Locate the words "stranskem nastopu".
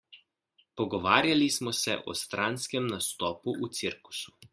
2.21-3.55